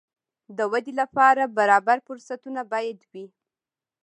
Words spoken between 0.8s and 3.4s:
لپاره برابر فرصتونه باید وي.